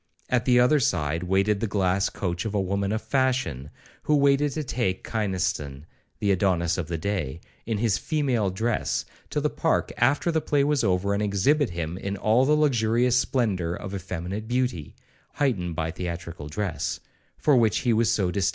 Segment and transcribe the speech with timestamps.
[0.29, 3.69] At the other side waited the glass coach of a woman of fashion,
[4.01, 5.83] who waited to take Kynaston
[6.17, 10.63] (the Adonis of the day), in his female dress, to the park after the play
[10.63, 14.95] was over, and exhibit him in all the luxurious splendour of effeminate beauty,
[15.33, 16.99] (heightened by theatrical dress),
[17.37, 18.49] for which he was so distinguished.